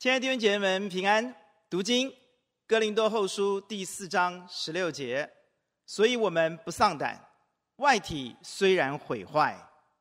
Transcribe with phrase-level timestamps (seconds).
[0.00, 1.36] 亲爱的弟兄姐妹们，平安！
[1.68, 2.10] 读经，
[2.66, 5.30] 哥林多后书第四章十六节。
[5.84, 7.22] 所以我们不丧胆，
[7.76, 9.54] 外体虽然毁坏，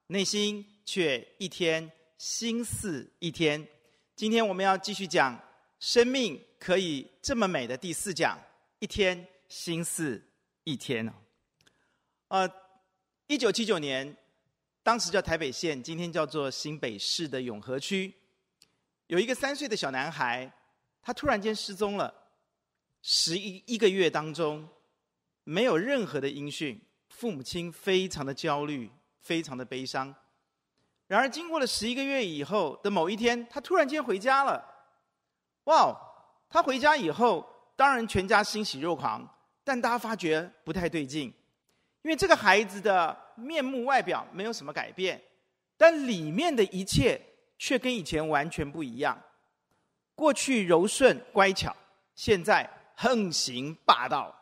[0.07, 3.67] 内心却一天新似一天。
[4.15, 5.37] 今天我们要继续讲
[5.81, 8.39] 生命可以这么美的第四讲，
[8.79, 10.25] 一天新似
[10.63, 11.13] 一天。
[12.29, 12.49] 呃，
[13.27, 14.15] 一九七九年，
[14.81, 18.13] 当时叫台北县，今天叫做新北市的永和区。
[19.09, 20.51] 有一个三岁的小男孩，
[21.01, 22.13] 他突然间失踪了，
[23.01, 24.69] 十一一个月当中，
[25.43, 28.87] 没有任何的音讯，父母亲非常的焦虑，
[29.19, 30.13] 非常的悲伤。
[31.07, 34.63] 然而，经过了十一个月以后的某一天，他突然间回家了。
[35.63, 35.91] 哇！
[36.47, 37.43] 他回家以后，
[37.75, 39.27] 当然全家欣喜若狂，
[39.63, 41.33] 但大家发觉不太对劲，
[42.03, 45.19] 因为这个孩子的面目外表没有什么改变，
[45.77, 47.19] 但里面的一切。
[47.59, 49.21] 却跟以前完全不一样。
[50.15, 51.75] 过去柔顺乖巧，
[52.15, 54.33] 现在横行霸道；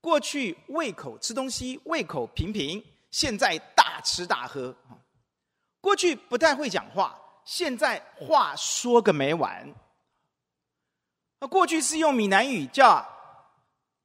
[0.00, 4.72] 过去胃口吃东西胃口平平，现在大吃大喝；
[5.80, 9.74] 过去不太会讲话，现在话说个没完。
[11.40, 13.06] 那过去是用闽南语叫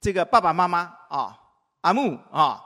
[0.02, 1.40] 这个爸爸妈妈啊，
[1.81, 2.64] 阿木啊，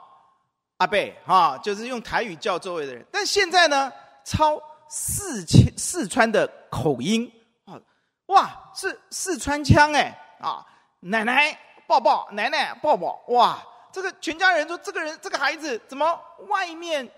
[0.78, 3.04] 阿伯啊，就是用台语叫周围的人。
[3.12, 3.92] 但现在呢，
[4.24, 4.69] 超。
[4.90, 7.30] 四川四川的口音
[7.64, 7.80] 啊，
[8.26, 10.66] 哇，是四川腔哎啊！
[10.98, 13.58] 奶奶抱抱，奶奶抱抱，哇！
[13.92, 17.08] 这个全家人说，这个人这个孩子怎么外面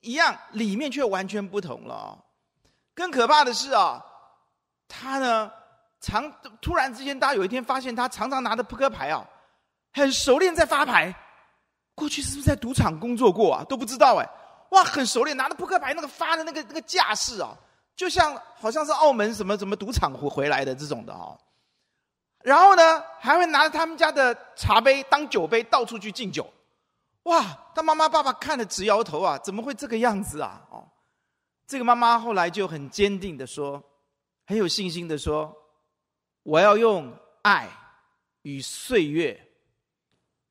[0.00, 2.16] 一样，里面却完全不同了。
[2.94, 4.04] 更可怕的是啊，
[4.88, 5.52] 他呢，
[6.00, 9.26] 常突然之间，大家有一天发现他常常拿着扑克牌啊，
[9.92, 11.14] 很熟练在发牌。
[11.94, 13.64] 过去是不是在赌场工作过啊？
[13.64, 14.28] 都不知道哎。
[14.70, 17.56] 哇，很熟练，拿着扑克牌那个发的那个那个架势啊，
[17.96, 21.38] 就像好像是澳门什么什么赌场回回来的这种的哦。
[22.42, 26.48] 然后呢，还会拿着他们家的茶杯当酒杯到处去敬酒。
[27.24, 27.44] 哇，
[27.74, 30.62] 他妈妈爸爸看了直摇头啊，怎么会这个样子啊？
[30.70, 30.88] 哦，
[31.66, 33.82] 这个妈妈后来就很坚定的说，
[34.46, 35.54] 很有信心的说，
[36.42, 37.12] 我要用
[37.42, 37.68] 爱
[38.42, 39.48] 与岁月，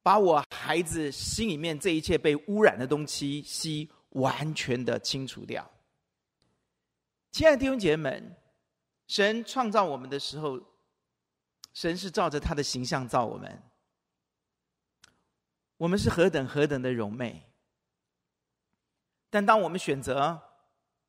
[0.03, 3.89] 把我孩子心里面这一切被污染的东西吸。
[4.21, 5.69] 完全的清除掉。
[7.31, 8.35] 亲爱的弟兄姐妹们，
[9.07, 10.59] 神创造我们的时候，
[11.73, 13.63] 神是照着他的形象造我们。
[15.77, 17.43] 我们是何等何等的柔美。
[19.29, 20.41] 但当我们选择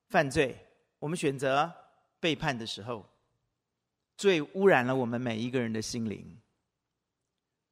[0.09, 0.67] 犯罪，
[0.99, 1.73] 我们选择
[2.21, 3.09] 背叛的时候，
[4.17, 6.43] 罪污染了我们每一个人的心灵，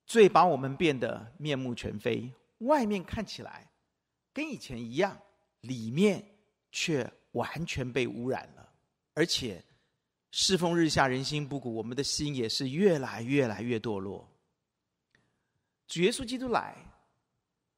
[0.06, 3.70] 罪把我们变得面目全非，外面看起来。
[4.32, 5.20] 跟以前一样，
[5.66, 6.24] 里面
[6.70, 8.72] 却完全被污染了，
[9.14, 9.62] 而且
[10.30, 14.28] 世风日下，人心不古，我们的心也是越来越来越堕落。
[15.86, 16.76] 主耶稣基督来，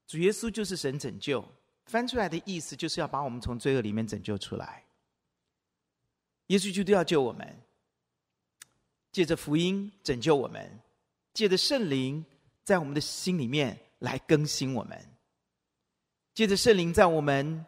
[0.06, 1.44] 主耶稣就是神拯救，
[1.86, 4.84] 翻出来的意思就是要把我们从罪恶里面拯救出来。
[6.46, 7.62] 耶稣基督要救我们，
[9.12, 10.80] 借着福音拯救我们，
[11.34, 12.24] 借着圣灵
[12.64, 14.98] 在我们的心里面来更新我们。
[16.34, 17.66] 借着圣灵在我们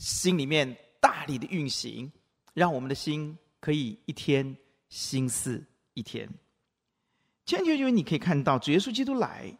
[0.00, 2.10] 心里面大力的运行，
[2.54, 4.56] 让我们的心可以一天
[4.88, 5.62] 新似
[5.92, 6.26] 一天。
[7.44, 9.54] 千九九，你可以看到主耶稣基督来，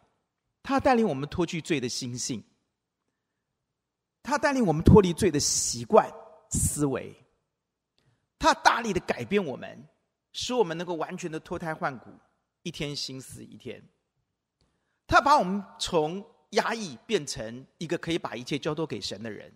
[0.63, 2.43] 他带领我们脱去罪的心性，
[4.23, 6.11] 他带领我们脱离罪的习惯
[6.49, 7.15] 思维，
[8.39, 9.87] 他大力的改变我们，
[10.33, 12.09] 使我们能够完全的脱胎换骨，
[12.63, 13.79] 一天新似一天。
[15.05, 19.53] 他把我们从压抑变成一个可以把一切交托给神的人，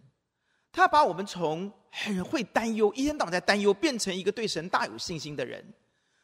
[0.76, 5.66] 他把我们从很会担忧、一天到晚在担忧，变成一个对神大有信心的人。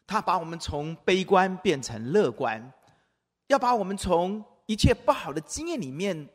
[0.06, 2.62] 他把我们从悲观变成乐观，
[3.48, 6.28] 要把我们从一切不好的经验里面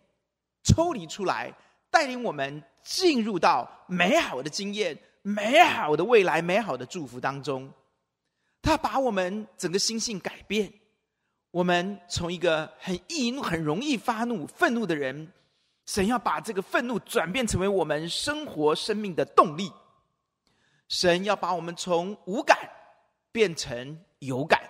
[0.64, 1.52] 抽离出来，
[1.90, 7.70] 带领我们进入到美好的经验、美好的未来、美好的祝福当中。
[8.62, 10.72] 他把我们整个心性改变。
[11.50, 15.30] 我们从一个很易怒、很容易发怒、愤怒的人，
[15.86, 19.72] 神要把这个愤怒转变成为我们生活生命的动力。
[20.88, 22.58] 神要把我们从无感
[23.32, 24.60] 变成有感。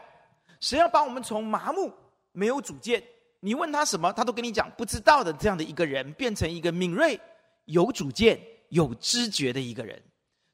[0.60, 1.92] 神要把我们从麻木、
[2.32, 3.02] 没有主见，
[3.40, 7.20] 你问他什么，他都跟你讲不知道的这样的一个人，变成一个敏锐、
[7.64, 10.02] 有主见、有知觉的一个人。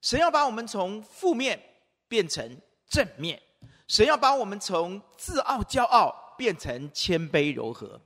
[0.00, 1.60] 神要把我们从负面
[2.08, 3.40] 变成正面。
[3.86, 6.20] 神要把我们从自傲、骄傲。
[6.34, 8.00] 变成谦卑柔和，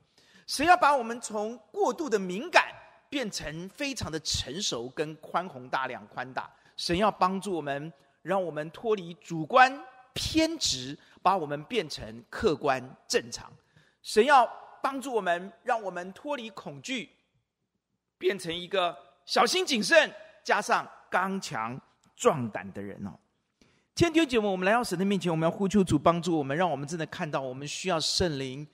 [0.47, 2.67] 神要把我们从过度的敏感
[3.09, 6.51] 变成非常的成熟跟宽宏大量宽大。
[6.77, 9.77] 神要帮助我们，让我们脱离主观
[10.13, 13.51] 偏执，把我们变成客观正常。
[14.03, 14.49] 神要
[14.83, 17.11] 帮助我们，让我们脱离恐惧，
[18.19, 20.13] 变成一个小心谨慎，
[20.45, 21.81] 加上刚强
[22.15, 23.19] 壮胆的人哦。
[23.95, 28.65] 天天节目，我们来到神的面前，我们要呼求主帮助我们，让我们真的看到，我们需要圣灵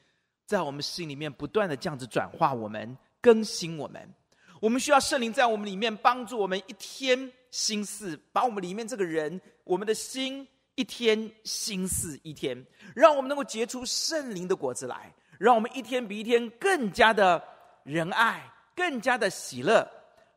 [0.47, 4.15] 在我们心里面不断的这样子转化我们、更新我们。
[4.61, 10.47] 我们需要圣灵在我们里面帮助我们一天心思，把我们里面这个人，我们的心
[10.77, 17.43] 一天心思一天，让我们能够结出圣灵的果子来，让我们一天比一天更加的
[17.83, 19.85] 仁爱，更加的喜乐、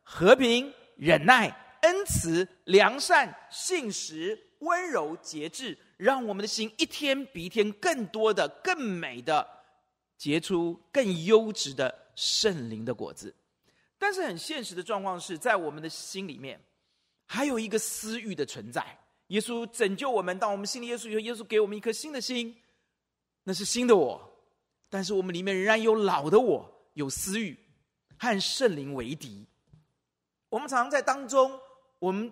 [0.02, 9.48] 和平、忍耐、恩慈、良善、信实、温柔、节制，让我们的心一天比一天更多的、更美的
[10.18, 13.34] 结出更优质的圣灵的果子。
[13.98, 16.60] 但是很现实的状况是在我们的心里面，
[17.26, 19.00] 还有一个私欲的存在。
[19.28, 22.56] 耶稣拯救我们，当我们信了耶稣以后，耶稣给我们一颗新的心，
[23.44, 24.22] 那是新的我。
[24.90, 27.58] 但是我们里面仍然有老的我，有私欲，
[28.20, 29.48] 和圣灵为敌。
[30.50, 31.60] 我们常常在当中，
[32.00, 32.32] 我们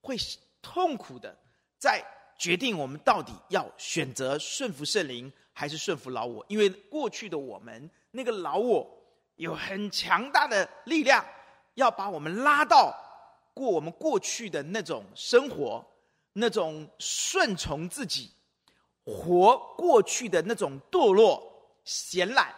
[0.00, 0.16] 会
[0.62, 1.36] 痛苦的
[1.78, 2.02] 在
[2.40, 6.42] 决定我们到底要选择顺服圣灵，还是顺服老我。
[6.48, 8.90] 因为过去的我们，那个老我
[9.36, 11.22] 有很强大的力量，
[11.74, 12.94] 要把我们拉到
[13.52, 15.84] 过我们过去的那种生活。
[16.32, 18.30] 那种顺从自己、
[19.04, 21.42] 活过去的那种堕落、
[21.84, 22.54] 闲懒、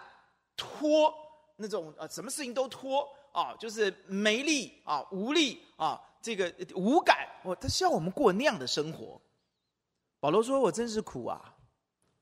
[0.58, 1.12] 拖
[1.56, 7.26] 那种呃，什么事情都拖啊，就是没力啊、无力啊，这个无感。
[7.44, 9.18] 哦，他希望我们过那样的生活。
[10.22, 11.51] 保罗说：“我真是苦啊！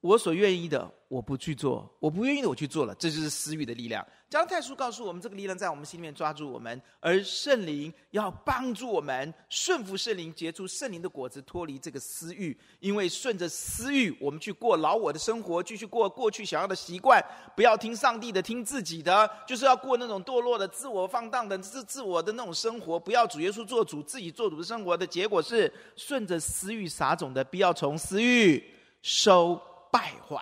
[0.00, 2.94] 我所愿意的，我不去做；我不愿意的，我去做了。
[2.94, 12.56] 这就是私欲的力量。”加拉太书告诉我们，这个力量在我们心里面抓住我们，而圣灵要帮助我们顺服圣灵，结出圣灵的果子，脱离这个私欲。
[12.78, 17.20] 因为顺着私欲，我们去过老我的生活，继续过过去想要的习惯，
[17.56, 23.00] 不要听上帝的，听自己的，就是要过那种堕落的、自我放荡的、自自我的那种生活。
[23.00, 28.64] 不要主耶稣做主，自己做主的生活的结果是顺着私欲撒种的，必要从私欲
[29.02, 30.38] 收败坏；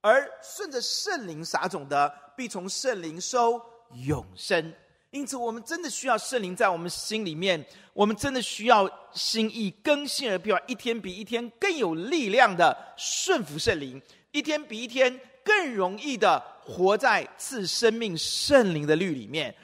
[0.00, 2.20] 而顺着圣灵撒种的。
[2.34, 3.62] 必从圣灵收
[4.06, 4.72] 永生，
[5.10, 7.62] 因此我们真的需要圣灵在我们心里面，
[7.92, 14.00] 我们真的需要心意更新而变化，一天比一天更有力量的顺服圣灵，
[14.30, 19.54] 一天比一天更容易的活在赐生命圣灵的律里面。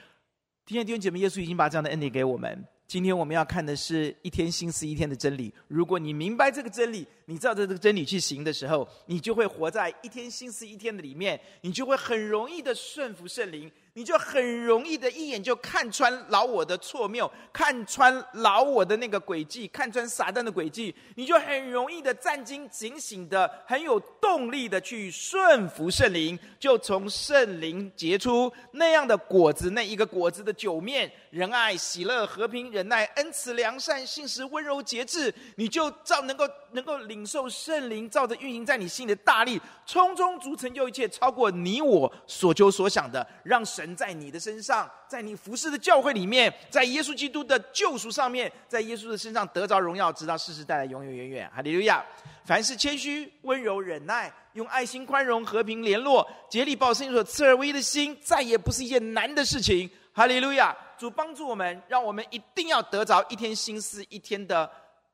[0.66, 2.62] 今天弟兄姐妹，耶稣已经把这样的恩典给我们。
[2.88, 5.52] 今天我们要看的是一天心思一天的真理。
[5.66, 13.70] 如果你明白这个真理，你照着这个真理去行的时候，你就会活在一天心思一天的里面，你就会很容易的顺服圣灵。
[13.94, 43.88] 你就很容易的一眼就看穿老我的错谬，看穿老我的那个诡计，看穿撒旦的诡计，你就很容易的战兢警醒的，很有动力的去顺服圣灵，就从圣灵结出那样的果子，那一个果子的九面：仁爱、喜乐、和平、忍耐、恩慈、良善、信实、温柔、节制，你就照能够能够领受圣灵照着运行在你心里的大力，充充足成就一切，超过你我所求所想的，让神。
[43.98, 51.50] 在你的身上，在你服侍的教会里面，在耶稣基督的救赎上面，在耶稣的身上得着荣耀，直到世世代代永永远远。
[51.52, 52.04] 哈利路亚！
[52.44, 59.90] 凡事谦虚、温柔、忍耐，用爱心宽容、和平联络，竭力报圣所赐而为的心，再也不是一件难的事情。
[60.12, 60.76] 哈利路亚！
[60.98, 64.70] 主帮助我们，让我们一定要得着一天心思一天的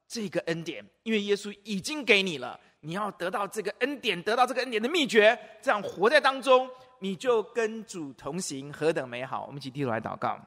[0.08, 2.58] 这个恩典，因为耶稣已经给你了。
[2.80, 6.68] 你要得到这个恩典，得到这个恩典的秘诀，这样活在当中。
[7.00, 9.44] 你就跟主同行，何等美好！
[9.46, 10.38] 我们一起低头来祷告。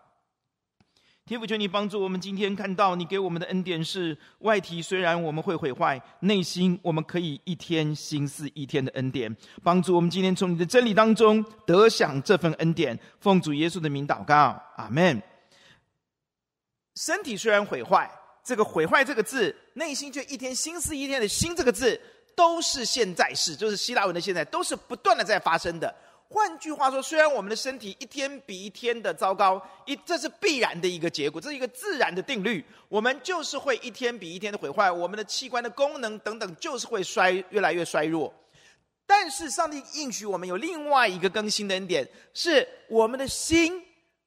[1.28, 9.36] 天父，求你帮助我们，今天看到你给我们的恩典是外体，虽然我们会毁坏，内心我们可以一天心思一天的恩典。
[9.62, 12.98] 帮助我们今天从你的真理当中得享这份恩典。
[13.20, 15.22] 奉主耶稣的名祷告，阿门。
[16.96, 18.10] 身体虽然毁坏，
[18.42, 22.00] 这个“毁坏”这个字，内心却一天心思一天的“心”这个字，
[22.38, 25.94] 都是现在式，就是希腊文的现在，都是不断的在发生的。
[26.30, 32.64] 换句话说，虽然我们的身体一天比一天的糟糕，一这是必然的一个结果，这是一个自然的定律。
[32.90, 38.34] 我们就是会一天比一天的毁坏，我们的器官的功能等等，就是会衰越来越衰弱。
[39.06, 43.82] 但是上帝应许我们有另外一个更新的恩典，是我们的心，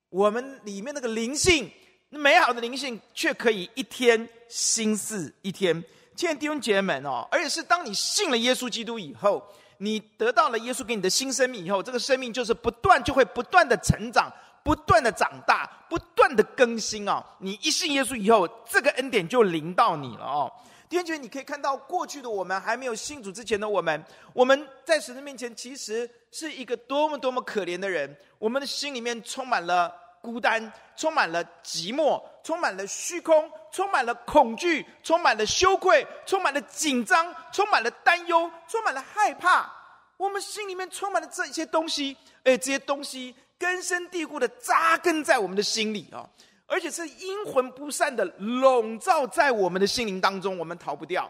[0.09, 1.71] 我们里面那个灵性，
[2.09, 5.85] 美好的灵性，却可以一天心思一天。
[6.17, 9.47] 亲爱的弟兄姐妹们哦，而且是当你信了耶稣基督以后。
[9.83, 14.31] 你得到了耶稣给你的新生命以后，这个生命就是不断就会不断的成长，
[14.63, 17.25] 不断的长大，不断的更新啊！
[17.39, 20.53] 你一信耶稣以后，这个恩典就临到你了哦。
[20.87, 28.15] 弟兄姐妹，你可以看到过去的我们，还没有信主之前的我们，我们在神的面前其实是一个多么多么可怜的人。
[28.39, 39.71] 我们的心里面充满了孤单，充满了寂寞，充满了虚空，充满了恐惧，充满了羞愧，充满了紧张，充满了担忧，充满了害怕。
[40.17, 46.29] 我们心里面充满了这一些东西，哎，这些东西根深蒂固的扎根在我们的心里啊。
[46.67, 51.29] 而且是阴魂不散的笼罩在我们的心灵当中，我们逃不掉。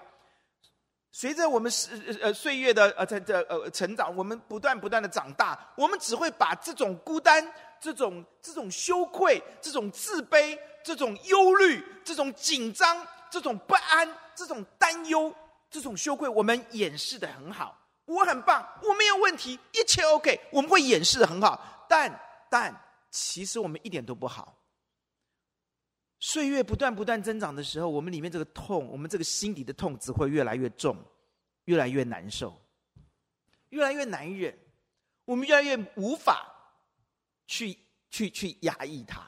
[1.12, 7.42] 随着我们岁呃岁月的呃在这呃成长，我们不断不断的长大，我们只会把这种孤单、
[7.80, 15.34] 这种这种羞愧、这种自卑、这种忧虑、这种紧张、这种不安、这种担忧、
[15.70, 17.76] 这种羞愧，我们掩饰的很好。
[18.04, 21.86] 我很棒，我没有问题，一切 OK，我们会掩饰的很好。
[21.88, 22.20] 但
[22.50, 22.74] 但
[23.10, 24.56] 其实我们一点都不好。
[26.18, 30.96] 岁月不断不断增长的时候，我们里面这个痛，我们这个心底的痛只会越来越重，
[31.64, 32.60] 越来越难受，
[33.68, 34.58] 越来越难忍，
[35.24, 36.52] 我们越来越无法
[37.50, 37.76] 去
[38.10, 39.26] 去去压抑它。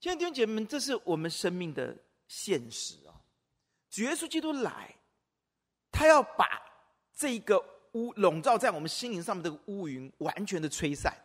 [0.00, 3.14] 亲爱的弟兄姐妹们，这是我们生命的现实啊！
[3.88, 4.96] 主耶稣基督来，
[5.92, 6.60] 他要把
[7.14, 11.16] 这个乌笼罩在我们心灵上面的乌云完全的吹散。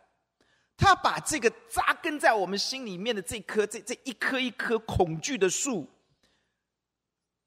[0.77, 5.89] 他把这个扎根在我们心里面的这棵这这一棵一棵恐惧的树、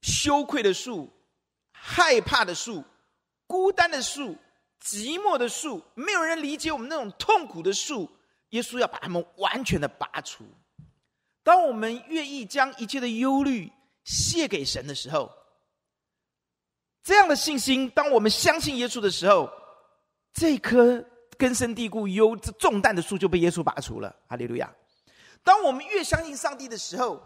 [0.01, 1.09] 羞愧的树、
[1.71, 2.85] 害怕的树、
[3.47, 4.37] 孤单的树、
[4.83, 8.11] 寂寞的树、没有人理解我们那种痛苦的树，
[8.53, 10.47] 耶稣要把他们完全的拔除。
[11.43, 13.71] 当我们愿意将一切的忧虑
[14.05, 15.31] 卸给神的时候，
[17.03, 19.51] 这样的信心，当我们相信耶稣的时候，
[20.33, 21.05] 这棵。
[21.39, 24.73] 根深蒂固、忧这重担的树就被耶稣拔除了，哈利路亚！
[25.43, 27.21] 当我们越相信上帝的时候，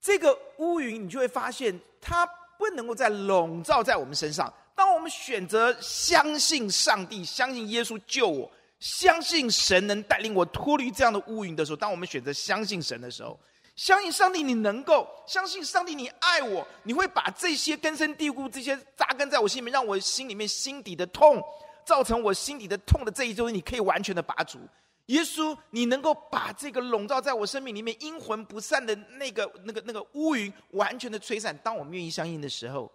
[0.00, 2.24] 这个乌云你就会发现，它
[2.56, 4.50] 不能够再笼罩在我们身上。
[4.74, 8.50] 当我们选择相信上帝、相信耶稣救我、
[8.82, 13.38] 相信神能带领我脱离这样的乌云的时候，当我们选择相信神的时候，
[13.76, 21.40] 相信上帝，你能够相信上帝，你爱我，你会把这些根深蒂固、这些扎根在我心里面，让我心里面心底的痛。
[21.84, 24.58] 造成我心底的痛的这一周，你可以完全的拔除。
[25.06, 31.56] 耶稣，你能够把这个笼罩在我生命里面阴魂不散的那个、那个、那个乌云完全的吹散。
[31.62, 32.90] 当我们愿意相信的时候，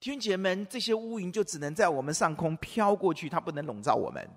[0.00, 4.28] 弟兄姐妹们，这些乌云就只能在我们上空飘过去，它不能笼罩我们。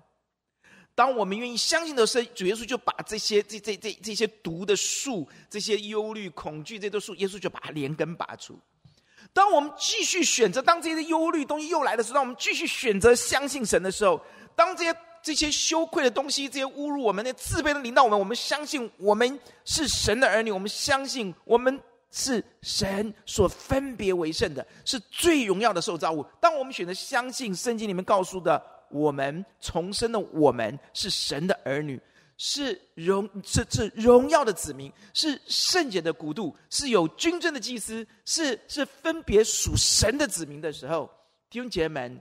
[0.96, 8.58] 当我们愿意相信的时候，主耶稣就把这些、这、这、这、这些毒的树、这些忧虑、恐惧这些树，耶稣就把它连根拔除。
[9.34, 14.18] 当我们继续选择，当这些忧虑东西又来的时候，当我们继续选择相信神的时候，
[14.54, 21.78] 当这些这些羞愧的东西、这些侮辱我们、那自卑的临到我们，我们相信我们是神的儿女，我们相信我们
[22.10, 26.24] 是神所分别为圣的，是最荣耀的受造物。
[26.40, 32.00] 当我们选择相信圣经里面告诉的，我们重生的我们是神的儿女。
[32.38, 41.10] 是荣是是荣耀的子民，是圣洁的国度，是有君尊的祭司，是是分别属神的子民的时候，
[41.48, 42.20] 弟兄姐妹们，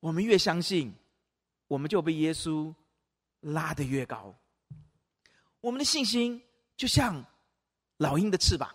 [0.00, 0.92] 我们越相信，
[1.68, 2.74] 我们就被耶稣
[3.38, 4.34] 拉得越高。
[5.60, 6.42] 我们的信心
[6.76, 7.24] 就像
[7.98, 8.68] 老鹰的翅膀，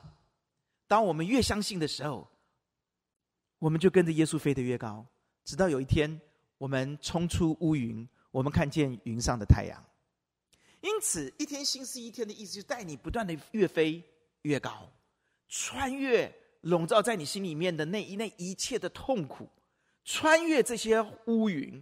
[0.87, 2.25] 当我们越相信的时候，
[3.57, 5.05] 我们就跟着耶稣飞得越高，
[5.43, 6.21] 直到有一天，
[6.59, 9.83] 我们冲出乌云，我们看见云上的太阳。
[10.81, 14.03] 因此，一天新是一天的意思，就带你不断的越飞
[14.41, 14.91] 越高，
[15.47, 19.49] 穿越笼罩在你心里面的那一那一切的痛苦，
[20.03, 21.81] 穿越这些乌云，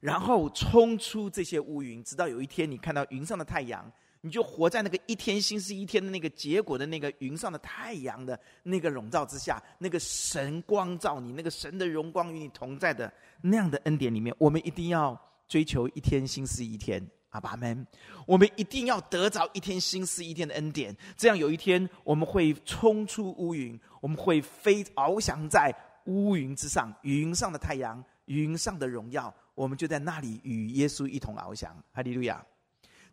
[0.00, 17.06] 然后冲出这些乌云，直到有一天你看到云上的太阳，你就活在那个一天新似一天的那个结果的那个云上的太阳的那个笼罩之下，那个神光照你，那个神的荣光与你同在的那样的恩典里面，我们一定要追求一天新似一天。
[17.30, 17.86] 阿爸们，
[18.26, 25.74] 我们一定要得着一天新似一天的恩典，这样有一天我们会冲出乌云，我们会飞翱翔在
[26.06, 31.76] 乌云之上，云上的太阳，云上的荣耀，我们就在那里与耶稣一同翱翔。
[31.92, 32.42] 哈利路亚！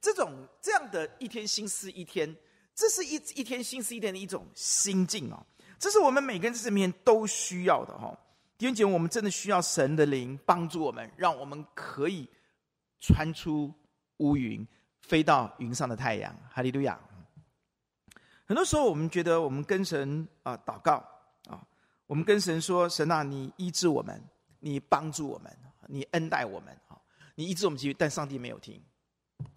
[0.04, 2.36] 这种这样的一天新思一天，
[2.76, 5.44] 这是一一天新思一天的一种心境哦，
[5.80, 8.20] 这是我们每个人这里面都需要的哈、哦。
[8.58, 12.30] 弟兄姐妹，我们真的需要神的灵帮助我们，让我们可以
[13.00, 13.74] 穿出。
[14.18, 14.66] 乌云
[15.02, 16.98] 飞到云上的太阳，哈利路亚。
[18.46, 21.04] 很多时候，我们觉得我们跟神啊祷告
[21.50, 21.66] 啊，
[22.06, 24.24] 我们跟神说：“神啊，你医治我们，
[24.60, 25.52] 你帮助我们，
[25.88, 26.96] 你恩待我们啊，
[27.36, 28.82] 你医治我们。”但上帝没有听，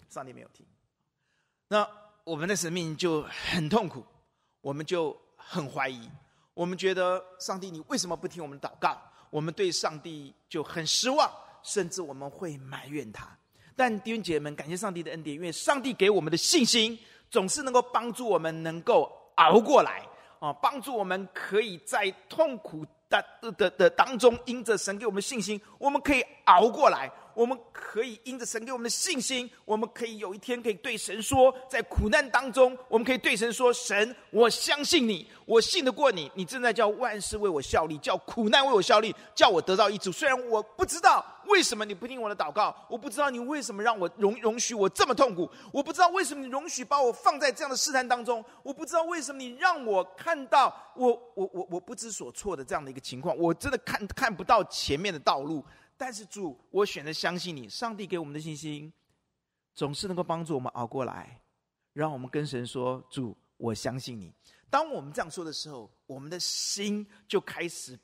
[0.08, 0.66] 上帝没有听。
[1.68, 1.88] 那
[2.24, 4.04] 我们的生命就很痛苦，
[4.60, 6.10] 我们就很怀疑，
[6.54, 9.00] 我们觉得上帝，你为什么不听我们祷告？
[9.30, 11.30] 我们对上帝就很失望，
[11.62, 13.28] 甚至我们会埋怨他。
[13.74, 16.98] 但弟兄姐妹们，感谢上帝的恩典，因为上帝给我们的信心，
[17.28, 20.06] 总是能够帮助我们能够熬过来
[20.38, 27.10] 啊，帮助我们可以在痛苦的的的的当中，因着神给我们信心，我们可以熬过来。
[27.34, 40.10] 我们可以因着神给我们的信心，我们可以有一天可以对神说，在苦难当中，我们可以对神说：“神，我相信你，我信得过你，你正在叫万事为我效力，叫苦难为我效力，叫我得到益处。
[40.10, 55.64] 虽然我不知道为什么你不听我的祷告，我不知道你为什么让我容容许我这么痛苦，我不知道为什么你容许把我放在这样的试探当中，我不知道为什么你让我看到我我我我不知所措的这样的一个情况，我真的看看不到前面的道路。”
[55.98, 57.66] 但是主，我选择相信你。
[57.70, 58.92] 上帝给我们的信心，
[59.74, 61.40] 总是能够帮助我们熬过来。
[61.94, 64.30] 让我们跟神说：“主，我相信你。”
[64.68, 67.98] 当我们这样说的时候，我们的心就开始。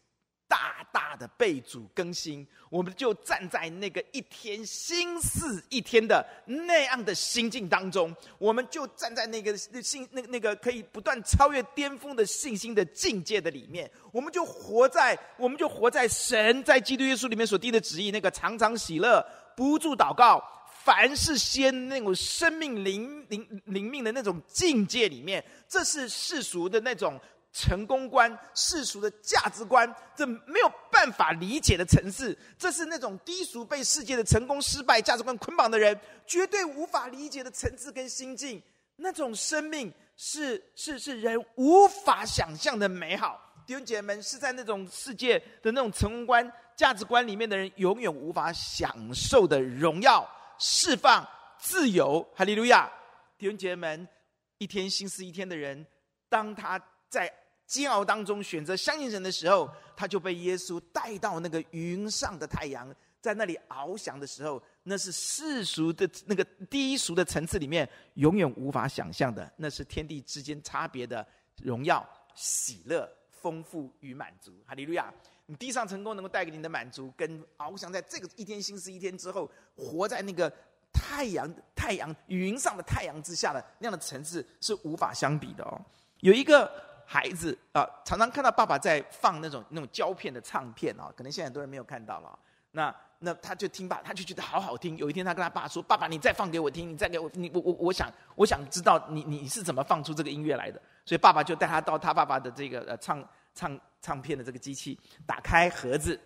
[0.52, 20.44] 大大的被主更新，我们就站在那个一天新似一天的那样的心境当中，我们就站在那个信那那个可以不断超越巅峰的信心的境界的里面，我们就活在我们就活在神在基督耶稣里面所定的旨意，那个常常喜乐、不住祷告、
[20.84, 27.18] 凡事先那种生命灵灵灵命的那种境界里面，这是世俗的那种。
[27.52, 38.60] 成功观、世俗的价值观，这没有办法理解的层次，这是那种低俗被世界的成功、失败价值观捆绑的人绝对无法理解的层次跟心境。
[38.96, 43.38] 那种生命是是是人无法想象的美好。
[43.66, 50.26] 弟兄姐妹们，是在那种世界的那种成功观、价值观里面的人永远无法享受的荣耀、
[50.58, 51.28] 释放、
[51.58, 52.26] 自由。
[52.34, 52.90] 哈利路亚！
[53.36, 54.08] 弟兄姐妹们，
[54.56, 55.86] 一天心思一天的人，
[56.30, 56.80] 当他
[57.10, 57.30] 在。
[57.72, 71.26] 煎熬当中选择相信神的时候，他就被耶稣带到那个云上的太阳，在那里翱翔的时候，那是世俗的那个低俗的层次里面永远无法想象的，那是天地之间差别的
[71.62, 74.52] 荣耀、喜乐、丰富与满足。
[74.66, 75.10] 哈利路亚！
[75.46, 80.52] 你地上成功能够带给你的满足，跟翱翔在这个一天新思一天之后，活在那个
[80.92, 85.80] 太阳、太阳云上的太阳之下的那样的层次是无法相比的哦。
[86.20, 86.70] 有一个。
[87.04, 92.38] 孩子啊，常常看到爸爸在放那种那种胶片的唱片啊，可能现在很多人没有看到了。
[92.72, 94.96] 那那他就听爸，他就觉得好好听。
[94.96, 103.22] 有一天他跟他爸说：“爸爸，你再放给我听，你再给我，你我我我想我想知道你你是怎么放出这个音乐来的。”所以爸爸就带他到他爸爸的这个呃唱
[103.54, 106.18] 唱唱片的这个机器，打开盒子。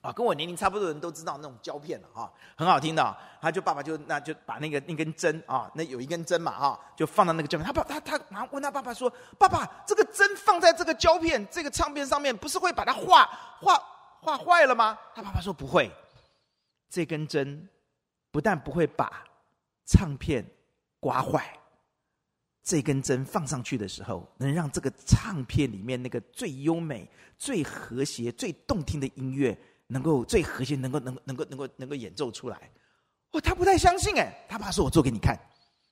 [0.00, 3.16] 啊，跟我年龄差不多的人都知道那种胶片了哈，很好听的。
[3.40, 7.66] 他就爸爸就那就把那个那根针啊，那有一根针嘛哈，就放到那个胶片。
[7.66, 13.26] 他爸他他然后问他爸爸说：“爸爸，这个针放在这个胶片这个唱片上面，不是会把它画
[13.60, 13.76] 画
[14.20, 15.90] 画坏了吗？”他爸爸说：“不会，
[16.88, 17.68] 这根针
[18.30, 19.24] 不但不会把
[19.84, 20.44] 唱片
[21.00, 21.58] 刮坏，
[22.62, 32.70] 这根针放上去的时候，能让这个唱片里面那个最优美、最和谐、最动听的音乐。”能够最核心，能够能能够能够能够演奏出来，
[33.32, 35.36] 哦，他不太相信哎，他爸说：“我做给你看。”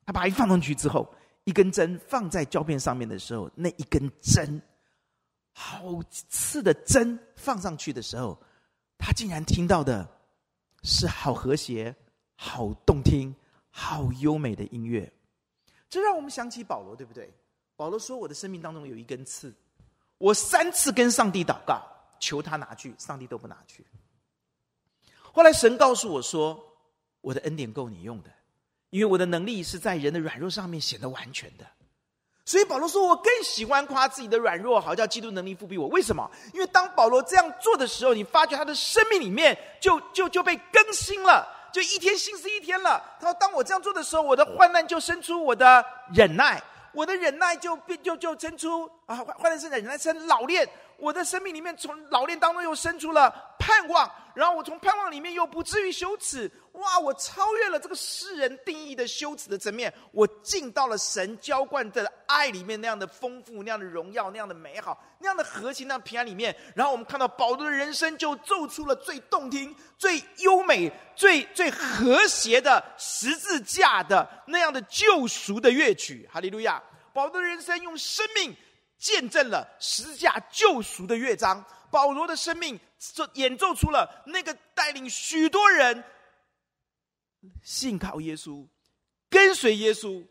[0.06, 1.12] 他把一放上去之后，
[1.44, 4.62] 一根针放在胶片上面的时候，那一根针，
[5.52, 8.38] 好刺的针放上去的时候，
[8.98, 10.08] 他竟然听到的
[10.82, 11.92] 是好和谐、
[12.36, 13.34] 好动听、
[13.70, 15.12] 好优美的音乐。
[15.88, 17.32] 这让我们想起保罗，对不对？
[17.76, 19.54] 保罗说：“我的生命当中有一根刺，
[20.18, 21.82] 我三次跟上帝祷告。”
[22.18, 23.86] 求他拿去，上帝都不拿去。
[25.32, 26.58] 后来神告诉我说
[27.20, 28.30] ：“我的恩典够你用的，
[28.90, 31.66] 因为我的能力是在人的软弱上面显得完全的。”
[32.46, 36.30] 所以保罗说：“我更喜欢夸自己的软弱，好叫基督能力覆庇我。”为什么？
[36.54, 43.02] 因为当保罗这样做的时候，你发觉他的生命里面就就就被更新了，就一天新是一天了。
[43.20, 50.66] 他说：“当我这样做的时候，我的患难就生出我的忍耐，我的忍耐就变就就生出啊，患难生忍耐生老练。”
[50.98, 56.50] 我的生命里面，从老练当中又生出了盼望，然后我从盼望里面又不至于羞耻。
[56.72, 56.98] 哇！
[56.98, 66.54] 我超越了这个世人定义的羞耻的层面，我进到了神浇灌的爱里面那样的丰富、那样的荣耀、那样的美好、那样的和谐、那样平安里面。
[66.74, 76.28] 然后我们看到保罗的人生就奏出了最动听、最优美、最最和谐的十字架的那样的救赎的乐曲。
[76.30, 76.82] 哈利路亚！
[77.14, 78.54] 保罗的人生用生命。
[78.98, 82.78] 见证了十字架救赎的乐章，保罗的生命
[83.34, 86.02] 演奏出了那个带领许多人
[87.62, 88.66] 信靠耶稣、
[89.28, 90.26] 跟随耶稣，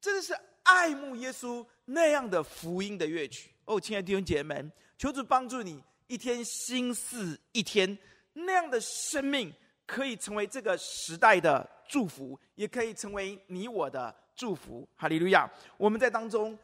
[0.00, 3.50] 真的是爱慕耶稣那样的福音的乐曲。
[3.64, 7.98] 哦，亲爱的弟兄姐妹们，求主帮助你，一天新似一天，
[8.32, 9.52] 那样的生命
[9.86, 14.88] 可以成为这个时代的祝福，也可以成为你我的祝福。
[14.94, 15.50] 哈利路亚！
[15.76, 16.56] 我们在当中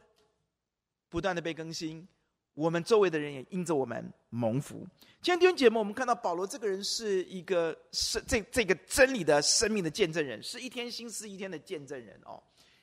[1.09, 2.07] 不断的被更新，
[2.53, 4.85] 我们周围的人也因着我们蒙福。
[5.21, 12.41] 今天弟兄姐妹，我们看到保罗这个人是一个是这这个真理的生命的见证人，是一天新似一天的见证人哦。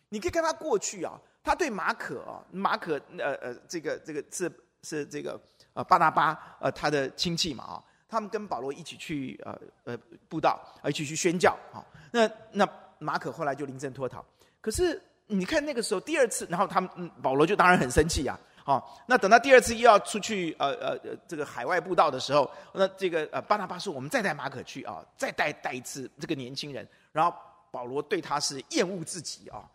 [0.09, 4.51] 你可以看他过去啊，他对马可啊，马可呃呃，这个这个是
[4.83, 5.41] 是这个
[5.73, 11.85] 呃巴拿巴呃他的亲戚嘛啊，他们跟保罗一起去呃呃布道，一起去宣教啊。
[12.13, 14.25] 那那马可后来就临阵脱逃。
[14.61, 18.39] 可是你看那个时候第二次，然后他们嗯保罗就当然很生气啊。
[18.67, 26.89] 好，那等到第二次又要出去呃呃呃这个海外布道的时候，那这个呃巴拿巴说我们再带马可去啊，再带带一次这个年轻人。
[27.13, 27.37] 然后
[27.71, 29.69] 保罗对他是厌恶至极啊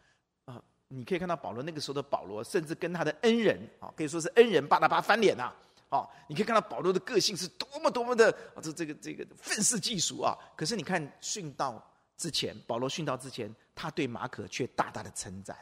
[0.45, 0.59] 啊。
[0.88, 5.53] 你可以看到保罗那个时候的保罗，甚至跟他的恩人啊，可以说是恩人巴拿巴翻脸呐，
[5.89, 10.35] 啊，你可以看到保罗的个性是多么多么的这这个这个愤世嫉俗啊。
[10.55, 11.79] 可是你看殉道
[12.17, 15.56] 之前，保罗殉道之前，他对马可却大大的称赞。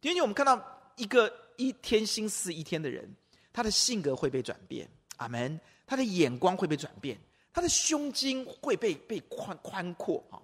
[0.00, 0.58] 第二，我们看到
[0.96, 3.06] 一个一天心思一天的人，
[3.52, 4.88] 他的性格会被转变，
[5.18, 5.60] 阿门。
[5.86, 7.18] 他的眼光会被转变，
[7.52, 10.40] 他的胸襟会被被宽宽阔啊。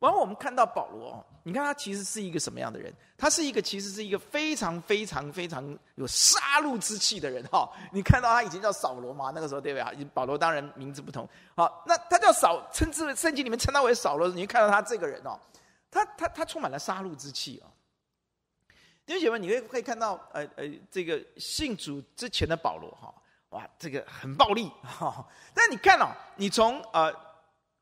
[0.00, 2.92] 然后我们看到保罗哦，你看他其实是一个什么样的人？
[3.16, 7.68] 他是一个其实是一个非常非常非常有杀戮之气的人哈。
[7.92, 10.04] 你看到他以前叫扫罗嘛，那个时候对不对？
[10.12, 11.28] 保罗当然名字不同。
[11.56, 14.28] 好，那他叫扫，称之为圣经里面称他为扫罗。
[14.28, 15.38] 你看到他这个人哦，
[15.94, 17.70] 他他他充满了杀戮之气哦。
[19.06, 23.14] 弟兄姐妹，你会可以看到呃呃这个信主之前的保罗哈，
[23.50, 25.26] 哇，这个很暴力哈。
[25.54, 27.14] 但你看哦，你从呃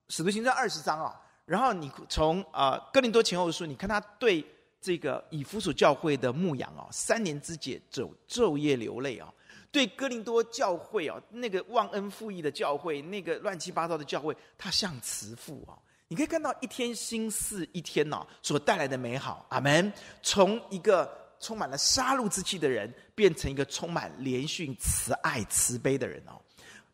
[0.09, 1.19] 使徒行传二十章啊。
[1.45, 4.43] 然后你从啊、哥林多前后书，你看他对
[4.81, 9.31] 这个以弗所教会的牧养啊，三年之久，昼昼夜流泪啊，
[9.73, 15.75] 对哥林多教会啊，那个忘恩负义的教会，那个乱七八糟的教会，他像慈父啊。
[16.13, 19.47] 你可以看到一天新似一天呐、所带来的美好。
[19.49, 19.91] 阿门。
[20.21, 26.33] 从一个充满了杀戮之气的人，变成一个充满怜恤、慈爱、慈悲的人哦。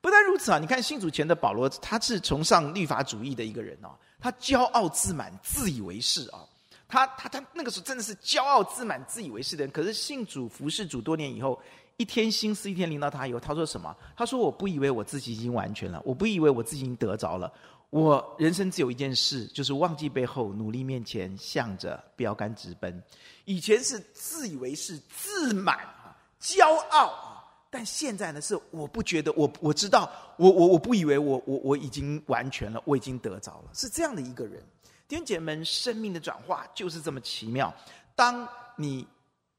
[0.00, 3.90] 不但如此啊，你看信主前的保罗，他是崇尚律法主义的一个人哦。
[4.20, 6.46] 他骄傲自满、自以为是啊！
[6.86, 9.72] 他他他那个时候真的是骄傲自满、自以为是的人。
[9.72, 11.60] 可是信主服侍主多年以后，
[11.96, 13.92] 一天新思一天临到他以后，他说什么？
[14.16, 17.52] 他说：“我不以为我自己已经完全了，我不以为我自己已经得着了。
[17.90, 23.02] 我人生只有一件事，就是忘记背后，努力面前，向着标杆直奔。
[23.44, 34.62] 以前是自以为是、自满啊、骄傲啊，但现在呢，是我不觉得，我我知道。”我我我不以为我我我已经完全了，我已经得着了，是这样的一个人。
[35.08, 37.74] 弟兄姐妹们，生命的转化就是这么奇妙。
[38.14, 38.46] 当
[38.76, 39.04] 你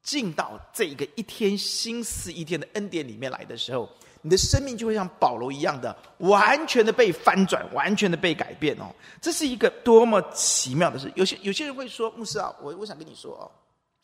[0.02, 3.90] 进到这个一天新似一天的恩典里面来的时候，
[4.22, 8.86] 你的生命就会像保罗一样的，完全的被翻转，完全的被改变哦。
[9.22, 11.12] 这是一个多么奇妙的事！
[11.16, 13.50] 有些有些人会说，牧师啊，我我想跟你说哦，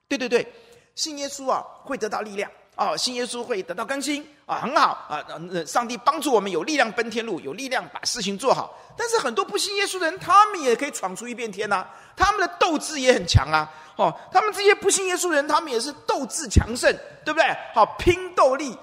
[0.07, 0.47] 对对对，
[0.95, 2.49] 信耶稣啊，会得到力量。
[2.77, 5.23] 哦，信耶稣会得到更新啊，很好啊！
[5.65, 8.77] 上帝帮助我们有力量奔天路，有力量把事情做好。
[8.97, 13.71] 但是很多不信耶稣的人，他们也可以闯出一片天呐，他们的斗志也很强啊！
[13.95, 17.45] 哦，他们这些不信耶稣的人，他们也是斗志强盛，对不对？
[17.73, 18.77] 好，拼斗力，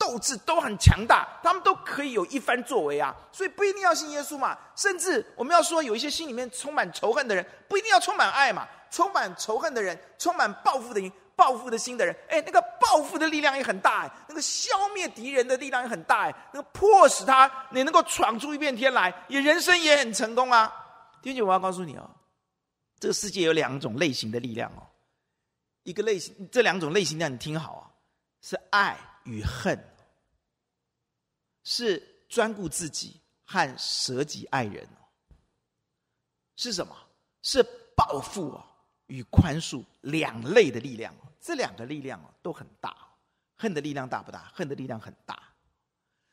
[0.00, 3.14] 斗志都很强大，他们都可以有一番作为啊！
[3.30, 11.12] 所以不一定要信耶稣嘛，甚至我们要说，有一些心里面充满仇恨的人，不一定要充满爱嘛，充满仇恨的人，充满报复的人。
[11.36, 20.70] 报复的心的人，哎，那个报复的力量也很大，哎，那个消灭敌人的力量也很大，哎，那个迫使他你能够闯出一片天来，也人生也很成功啊。
[21.22, 22.10] 弟兄，我要告诉你哦，
[22.98, 24.84] 这个世界有两种类型的力量哦，
[25.84, 27.88] 一个类型，这两种类型让你听好啊，
[28.42, 28.98] 是爱
[29.30, 29.78] 与恨，
[31.62, 34.88] 是专顾自己和舍己爱人，
[36.56, 36.96] 是什么？
[37.42, 37.62] 是
[37.96, 38.66] 报复啊
[39.06, 41.14] 与宽恕两类的力量。
[41.40, 42.94] 这两个力量都很大，
[43.56, 44.50] 恨的力量大不大？
[44.52, 45.40] 恨的力量很大。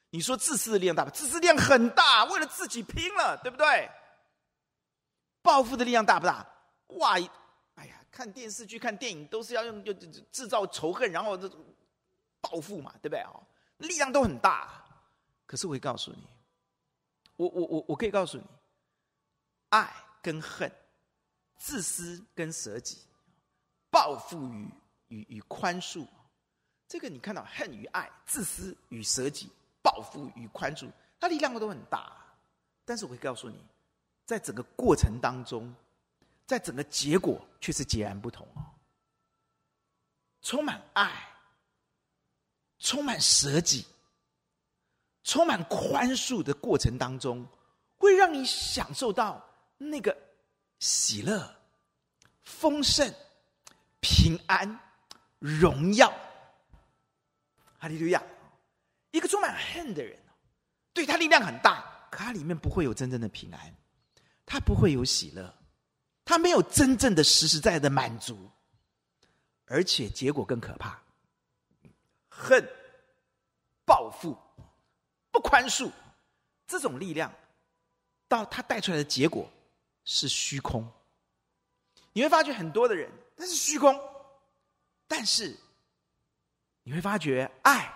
[0.10, 1.16] 你说自私的力量大不大？
[1.16, 3.90] 自私力量很大，为了自己拼了，对不对？
[5.42, 6.46] 报复的力量大不大？
[7.00, 7.14] 哇，
[7.76, 11.48] 哎呀，看电视剧、看电影都是要用就制造仇恨，然后这
[12.50, 13.20] 报复嘛，对不对？
[13.22, 13.44] 哦，
[13.78, 14.84] 力量都很大。
[15.46, 16.24] 可是我会告诉你，
[17.36, 18.44] 我我我我可以告诉你，
[19.70, 20.72] 爱跟恨，
[21.58, 22.98] 自私跟舍己，
[23.90, 24.70] 报复与。
[25.10, 26.06] 与与宽恕，
[26.86, 29.50] 这个你看到恨与爱、自私与舍己、
[29.82, 32.12] 报复与宽恕，它力量都很大。
[32.84, 33.58] 但是我会告诉你，
[34.26, 35.74] 在整个过程当中，
[36.46, 38.66] 在整个结果却是截然不同哦。
[40.42, 41.10] 充满爱，
[42.80, 43.86] 充满舍己、
[45.24, 47.48] 充满宽恕的过程当中，
[47.98, 49.44] 会让你享受到
[49.78, 50.16] 那个
[50.80, 51.56] 喜乐、
[52.44, 53.14] 丰盛、
[54.00, 54.80] 平安、
[55.40, 56.14] 荣耀。
[57.80, 58.24] 哈利路亚！
[59.12, 60.20] 一个充满恨的人，
[60.94, 63.76] 对他力量很大，可他里面不会有真正的平安，
[64.46, 65.54] 他不会有喜乐，
[66.26, 68.50] 他没有真正的实实在在的满足，
[69.66, 71.02] 而且结果更可怕。
[72.38, 72.64] 恨、
[73.84, 74.38] 报复、
[75.32, 75.92] 不宽恕，
[76.68, 77.34] 这种力量，
[78.28, 79.50] 到他带出来的结果
[80.06, 80.88] 是虚空。
[82.14, 84.00] 你会发觉很多的人，那是虚空，
[85.08, 85.58] 但是
[86.84, 87.92] 你会发觉爱、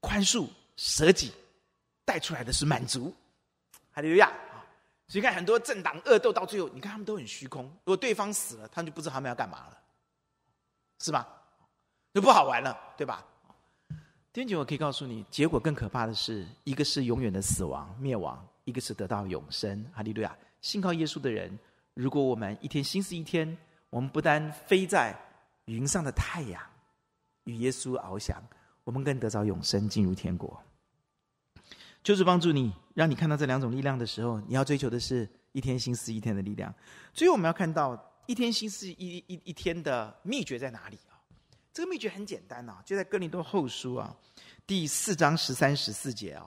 [0.00, 1.32] 宽恕、舍己
[2.04, 3.14] 带出来的是满足。
[3.92, 4.30] 哈利路亚！
[5.08, 7.64] 所以看很多政党恶斗到最后，你看他们都很虚空。
[7.64, 9.78] 如果对方死了，他们就不知道他们要干嘛了，
[11.00, 11.41] 是吧？
[12.14, 13.24] 就不好玩了，对吧？
[14.32, 19.84] 弟兄姐妹，我可以告诉你，结果更可怕的是，一个是永远的死亡灭亡，一个是得到永生。
[19.94, 20.36] 哈利路亚！
[20.60, 21.58] 信靠耶稣的人，
[21.94, 23.56] 如果我们一天心思一天，
[23.90, 25.18] 我们不单飞在
[25.66, 26.62] 云上的太阳，
[27.44, 28.42] 与耶稣翱翔，
[28.84, 30.62] 我们更得着永生，进入天国。
[32.02, 36.74] 就是帮助你，让你看到这两种力量的时候，你要追求的是一天心思一天的力量。
[37.14, 40.98] 所以我们要看到一天心思一一一天的秘诀在哪里？
[41.72, 44.14] 这个秘诀很简单呐，就在哥林多后书啊
[44.66, 46.44] 第四章十三十四节啊。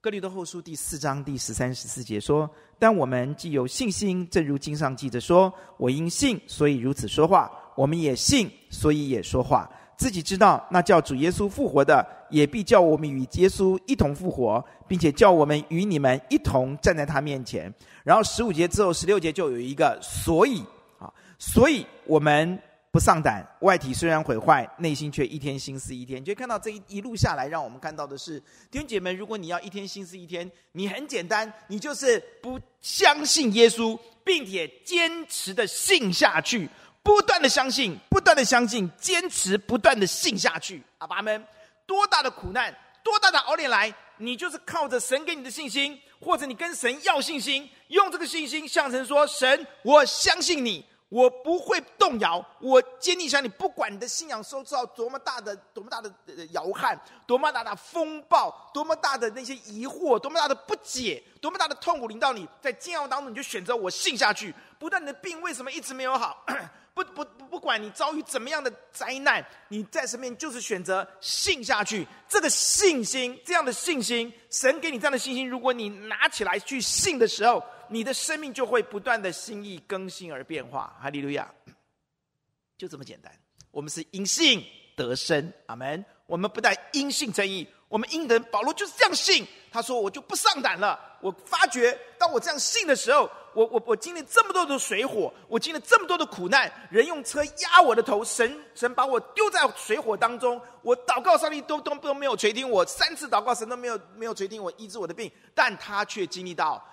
[0.00, 9.70] 哥林多后书第四章第十三十四节说：“但我们既有信心，正如经上记着说：‘我因信，所以如此说话。’我们也信，所以也说话。
[9.96, 17.72] 自己知道，那叫主耶稣复活的，也必叫我们与耶稣一同复活，并且叫我们与你们一同站在他面前。
[18.02, 20.60] 然后十五节之后，十六节就有一个所以
[20.98, 22.60] 啊，所以我们。”
[22.96, 26.18] 不上胆，外体虽然毁坏，内心却一天心思一天。
[26.18, 36.66] 你就看到这一一路下来，让我们看到的是，弟兄姐妹，如果你要一天心思一天，你很简单，你就是不相信耶稣，并且坚持的信下去，
[37.02, 40.82] 不断的相信，不断的相信，坚持不断的信下去。
[40.96, 41.46] 阿爸们，
[41.86, 50.82] 多大的苦难，多大的熬炼来，你就是靠着神给你的信心，或者你跟神要信心，用这个信心向神说：神，我相信你。
[51.08, 56.12] 我不会动摇，我坚定相信，不管你的信仰受到多么大的、多么大的
[56.50, 64.52] 摇撼，多么大的风暴，多么大的那些疑惑，多么大的不解，多么大的痛苦临到你，在煎熬当中，你就选择我信下去。
[64.80, 66.44] 不但你的病为什么一直没有好，
[66.92, 72.04] 不不，不管你遭遇怎么样的灾难，你在身边就是选择信下去。
[72.28, 77.62] 这个信心，这样的信心，神给你这样的信心，如果你拿起来去信的时候。
[77.88, 81.50] 你的生命就会不断的心意更新而变化，哈利路亚，
[82.76, 83.32] 就这么简单。
[83.70, 84.64] 我们是因信
[84.96, 86.04] 得生，阿门。
[86.26, 89.46] 我们不但因信称义，我们因得保罗就是这样信。
[89.70, 100.60] 他说：“我就不上胆了。”我发觉，当我这样信的时候，我我我经历这么多的水火，我经历这么多的苦难，人用车压我的头，神神把我丢在水火当中。
[100.82, 106.84] 我祷告上帝都都都没有垂听我，三次祷告神都没有没有垂听我医治我的病，但他却经历到。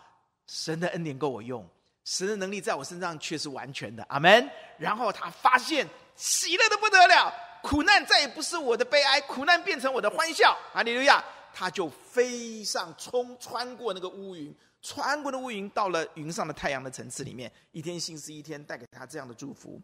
[0.48, 1.68] 神的恩典够我用，
[2.04, 4.50] 神的能力在我身上却是完全的，阿门。
[4.78, 11.24] 然后他发现喜乐的不得了，苦难再也不是我的悲哀，苦难变成我的欢笑，哈利路亚！
[11.56, 19.80] 他就飞上冲穿过那个乌云，穿过那乌云，到了云上的太阳的层次里面，一天心思一天，带给他这样的祝福。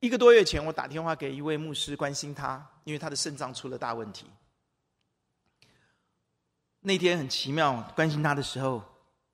[0.00, 4.30] 一个多月前，我打电话给一位牧师关心他，因为他的肾脏出了大问题。
[6.88, 8.82] 那天很奇妙，关心他的时候，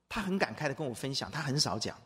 [0.09, 1.97] 他很感慨的跟我分享，他很少讲。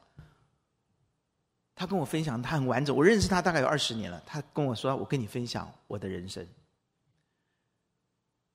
[1.75, 2.95] 他跟我分享，他很完整。
[2.95, 4.23] 我认识他大概有二十年了。
[4.27, 6.47] 他跟我说：“我跟你分享我的人生。”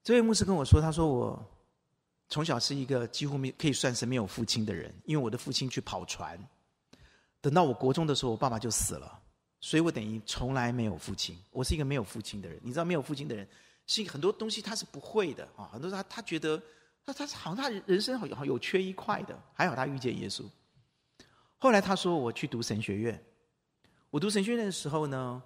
[0.03, 1.43] 这位牧师跟我说：“他说我
[2.29, 6.39] 从小是一个几乎没可以算是没有父亲的人，因为我的父亲去跑船。
[7.41, 9.19] 等到我国中的时候，我爸爸就死了，
[9.61, 11.35] 所以我等于从来没有父亲。
[11.49, 12.59] 我是一个没有父亲的人。
[12.61, 13.49] 你知道，没有父亲的人。”
[13.85, 16.61] 是很多东西他是不会的啊，很多他他觉得
[17.05, 20.43] 他他好像他人生好像有缺一块的，还好他遇见耶稣。
[21.57, 23.23] 后来他说，我去读神学院，
[24.09, 25.41] 我读神学院的时候呢，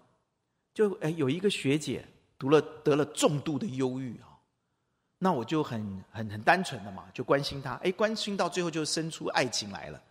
[0.74, 2.06] 就哎有一个学姐
[2.38, 4.38] 读了得了重度的忧郁啊，
[5.20, 10.02] 那我就很很很单纯的嘛，就关心她，哎关心到最后就生出爱情来了。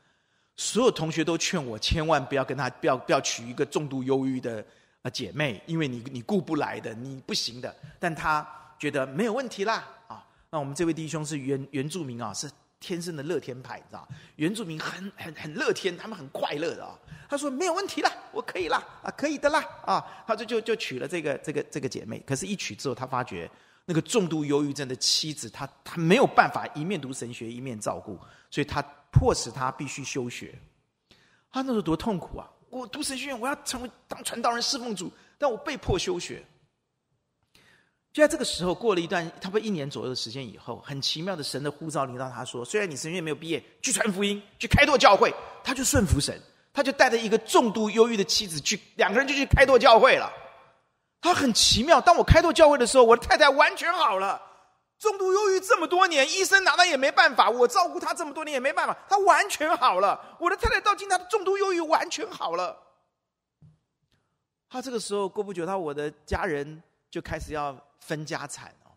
[0.57, 4.65] 所有同学都劝我千万不要跟他不要不要娶一个重度忧郁的
[5.03, 5.11] 啊。
[5.11, 8.45] 姐妹，因为你你顾不来的，你不行的，但他
[8.79, 10.26] 觉得没有问题啦啊。
[10.57, 14.09] 那我们这位弟兄是原原住民啊，是天生的乐天派，你知道？
[14.37, 16.99] 原住民很很很乐天，他们很快乐的啊。
[17.29, 22.19] 他说没有问题啦，我可以啦，啊，可以的啦，啊，他就就就娶了这个这个这个姐妹。
[22.27, 23.51] 可是，一娶之后，他发觉
[23.85, 28.19] 那个重度忧郁症的妻子，他他没有办法一面读神学一面照顾，
[28.51, 28.81] 所以他
[29.13, 30.59] 迫使他必须休学。
[31.53, 32.49] 他那时候多痛苦啊！
[32.71, 36.43] 我读神学院，我要成为当传道人侍奉主，但我被迫休学。
[38.17, 45.31] 就在这个时候，过了一段差不多一年左右的时间以后，很奇妙的神的呼召临到他说：“虽然你神学院没有毕业，去传福音，去开拓教会。”
[45.63, 46.35] 他就顺服神，
[46.73, 50.33] 他就带着一个重度忧郁的妻子去，两个人就去开拓教会了。
[51.21, 54.41] 他很奇妙，当我开拓教会的时候，我的太太完全好了。
[54.99, 60.19] 重度忧郁这么多年，医生拿他也没办法，我照顾他这么多年也没办法，他完全好了。
[60.41, 62.79] 我的太太到今天，他的重度忧郁完全好了。
[64.71, 67.79] 他这个时候过不久，他我的家人就开始要。
[68.01, 68.93] 分家产哦，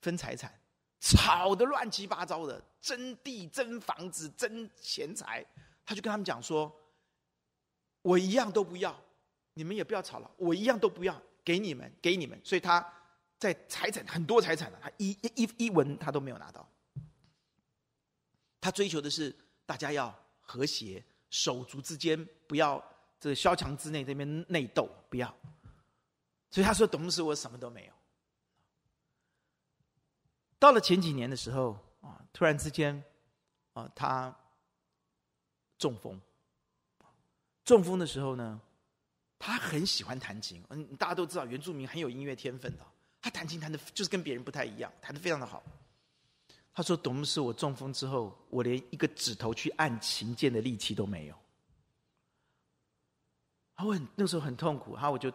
[0.00, 0.52] 分财产，
[1.00, 5.44] 吵得乱七八糟的，争地、争房子、争钱财。
[5.84, 6.72] 他就跟他们讲说
[8.02, 8.96] ：“我一样都不要，
[9.54, 12.86] 你们也不要吵了，我一样都不要，给你们，给你们。”所以他
[13.38, 16.68] 在财产很多财产了，他一一一文他都没有拿到。
[18.60, 19.34] 他追求的是
[19.66, 22.82] 大家要和谐，手足之间不要
[23.18, 25.36] 这个萧墙之内这边内斗，不要。
[26.52, 27.92] 所以他说：“董牧师，我什么都没有。”
[30.60, 33.02] 到了前几年的时候啊，突然之间
[33.72, 34.36] 啊，他
[35.78, 36.20] 中风。
[37.64, 38.60] 中风的时候呢，
[39.38, 40.62] 他很喜欢弹琴。
[40.68, 42.84] 嗯，大家都知道原住民很有音乐天分的，
[43.22, 45.62] 他弹琴弹的就是跟别人不太一样，弹的非常的好。
[46.74, 51.38] 他说：“董牧师，我中风之后，我连一个指头去按琴键的力气都没有。”
[53.74, 55.32] 他我很那时候很痛苦，哈，我就。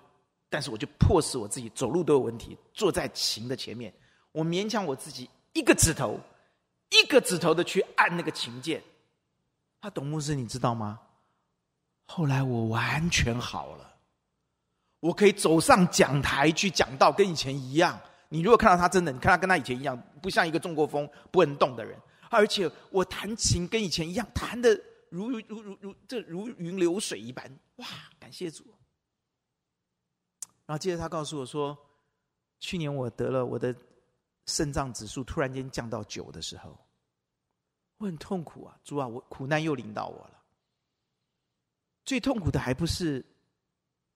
[0.50, 3.94] 但是我就迫使我自己走路都有问题，坐在琴的前面，
[4.32, 6.20] 我勉强我自己一个指头，
[6.90, 8.82] 一个指头的去按那个琴键。
[9.82, 11.00] 他董牧师，你知道吗？
[12.06, 13.96] 后来我完全好了，
[15.02, 18.00] 我可以走上讲台去讲道，跟以前一样。
[18.30, 21.98] 你如果看到他真的，你看他跟他以前一样，不像一个中国风不能动的人。
[22.30, 24.70] 而且我弹琴跟以前一样，弹的
[25.10, 27.50] 如如如如这如云流水一般。
[27.78, 27.88] 哇，
[28.20, 28.66] 感谢主！
[30.68, 31.76] 然后接着他告诉我说，
[32.60, 33.74] 去年我得了我的
[34.46, 36.78] 肾脏指数突然间降到九的时候，
[37.98, 40.44] 我很痛苦啊，主啊，我苦难又临到我了。
[42.04, 43.26] 最痛苦的还不是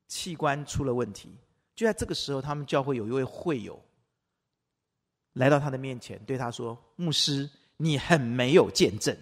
[0.08, 1.34] 器官出了问题，
[1.74, 3.82] 就在这个时候，他们教会有一位会友
[5.34, 9.18] 来到他的面前，对他说：“牧师，你很没有见证，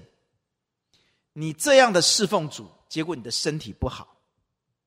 [1.34, 4.18] 你这样的侍奉主，结果你的身体不好，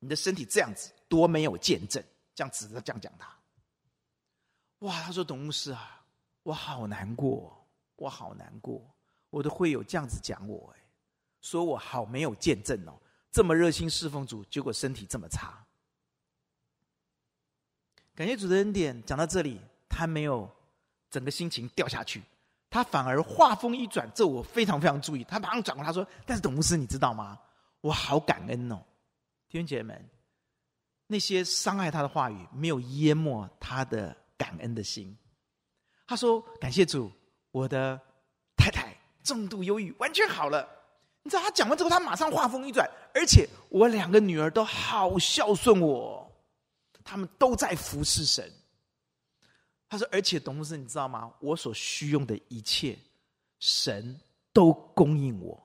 [0.01, 2.03] 你的身体这样子，多没有见证。”
[2.43, 3.33] 这样指着这样讲他，
[4.81, 5.01] 哇！
[5.03, 6.05] 他说：“董牧师啊，
[6.43, 8.83] 我好难过，我好难过。
[9.31, 10.83] 我的会友这样子讲我，哎，
[11.41, 13.01] 说我好没有见证哦，
[13.31, 15.65] 这么热心侍奉主，结果身体这么差。
[18.13, 19.01] 感谢主的恩典。
[19.05, 20.51] 讲到这里，他没有
[21.11, 22.25] 整个心情掉下去，
[22.69, 25.23] 他反而话锋一转，这我非常非常注意。
[25.23, 27.39] 他马上转过，他说：‘但是董牧师，你知道吗？
[27.81, 28.85] 我好感恩哦，
[29.49, 30.09] 弟兄姐妹们。’
[31.13, 35.15] 那些伤害他的话语没有淹没他的感恩的心。
[36.07, 37.13] 他说：“感谢主，
[37.51, 38.01] 我的
[38.57, 40.67] 太太重度忧郁完全好了。”
[41.23, 46.33] 你知道他讲完之后，他马上话锋一转，而且我两个女儿都好孝顺我，
[47.05, 48.51] 他们都在服侍神。
[49.87, 51.31] 他说：“而且董牧师，你知道吗？
[51.41, 52.99] 我所需用的一切，
[53.59, 54.19] 神
[54.51, 55.63] 都供应我。”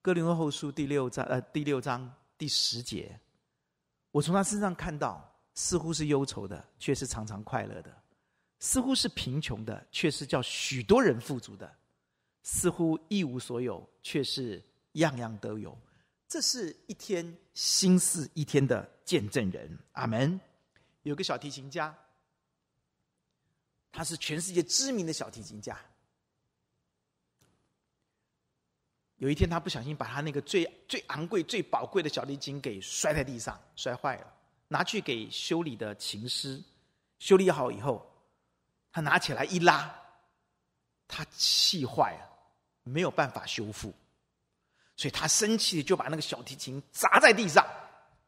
[0.00, 3.20] 哥林多后书第六章，呃，第六章第十节。
[4.14, 7.90] 我从他身上看到，似乎是忧愁的，却是常常快乐的；
[8.60, 11.66] 似乎是贫穷的，却是叫许多人富足的；
[12.44, 15.76] 似乎一无所有，却是样样都有。
[16.28, 19.76] 这是一天新似一天的见证人。
[19.94, 20.40] 阿门。
[21.02, 21.92] 有个小提琴家，
[23.90, 25.76] 他是全世界知名的小提琴家。
[29.24, 34.26] 有一天，他不小心把他那个最最昂贵、最宝贵的小提琴给摔在地上，摔坏了。
[34.68, 36.62] 拿去给修理的琴师
[37.18, 38.06] 修理好以后，
[38.92, 39.90] 他拿起来一拉，
[41.08, 42.28] 他气坏了，
[42.82, 43.94] 没有办法修复，
[44.94, 47.66] 所以他生气就把那个小提琴砸在地上，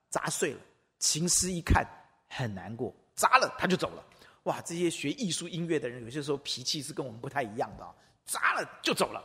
[0.09, 0.61] 砸碎了。
[0.99, 1.87] 琴师一看
[2.27, 4.03] 很难过，砸了他就走了。
[4.45, 7.95] 哇，这些学艺术音乐的人，有些时候脾气是跟我们不太一样的啊，
[8.25, 9.23] 砸了就走了。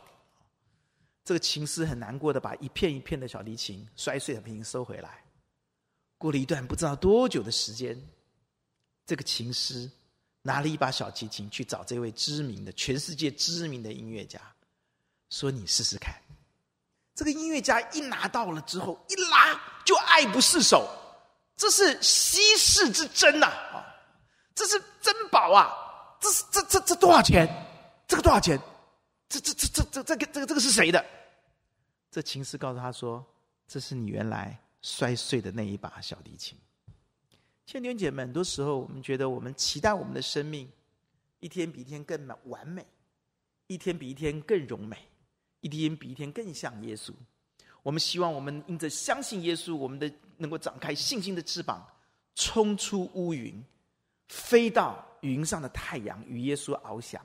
[1.24, 5.22] 这个琴师很难过的把一片一片的小提琴摔碎的琴收回来。
[6.18, 8.00] 过了一段不知道多久的时间，
[9.06, 9.90] 这个琴师
[10.42, 14.40] 拿了一把小提琴去找这位知名的、全世界知名的音乐家，
[15.30, 16.14] 说你试试看。
[17.14, 20.88] 这个音乐家一拿到了之后，一拉就爱不释手，
[21.56, 23.46] 这是稀世之珍呐！
[23.46, 23.84] 啊，
[24.54, 25.70] 这是珍宝啊！
[26.20, 27.46] 这是这这这多少钱？
[28.08, 28.58] 这个多少钱？
[29.40, 31.04] 这这这这这这个这个这个是谁的？
[32.10, 33.24] 这琴师告诉他说
[33.66, 36.58] ：“这是你原来摔碎的那一把小提琴。”
[37.64, 40.70] 亲爱的弟兄姐妹，很多时候我们觉得我们期待我们的生命
[41.40, 42.86] 一天比一天更完美，
[43.68, 44.98] 一天比一天更荣美。
[45.64, 47.12] 一天比一天更像耶稣。
[47.84, 51.86] 我们希望我们因着相信耶稣，我们的能够展开信心的翅膀，
[52.34, 53.64] 冲出乌云，
[54.26, 57.24] 飞到云上的太阳，与耶稣翱翔，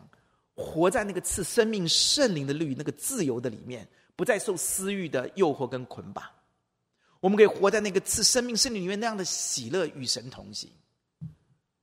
[0.58, 6.26] 活在那个赐生命圣灵的律，那个自由的里面，不再受私欲的诱惑跟捆绑。
[7.22, 10.70] 我们可以活在那个赐生命圣灵里面那样的喜乐，与神同行。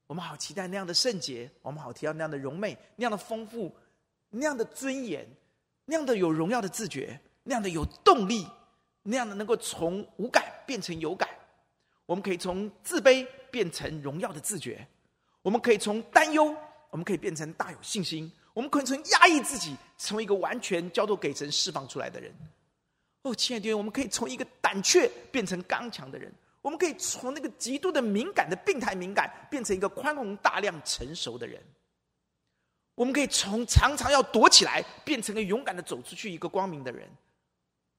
[0.07, 3.75] 我们好期待那样的圣洁，我们好期待那样的荣美，那样的丰富，
[4.29, 5.27] 那样的尊严。
[5.87, 8.47] 那样的有荣耀的自觉，那样的有动力，
[9.03, 11.29] 那样的能够从无感变成有感，
[12.07, 14.89] 我们可以从自卑变成荣耀的自觉，
[15.43, 16.57] 我们可以从担忧，
[16.89, 22.33] 我们可以变成大有信心，我们可能从压抑自己，成为一个完全交托给神释放出来的人。
[23.23, 26.33] 哦，亲爱的弟兄，我们可以从一个胆怯变成刚强的人，
[26.63, 31.61] 我们可以从那个极度的敏感的病态敏感，变成一个宽宏大量成熟的人。
[32.95, 37.09] 我们可以从常常要躲起来，变成个勇敢的走出去，一个光明的人。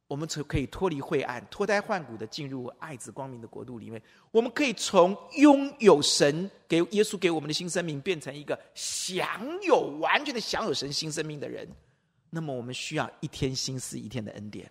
[0.08, 3.99] 我们可以脱离晦暗，脱胎换骨的进入爱子光明的国度里面。
[4.32, 11.68] 我们可以从拥有神给耶稣给我们的新生命，变成一个享有完全的享有神新生命的人。
[12.30, 14.70] 那么，我们需要一天心思一天的恩典。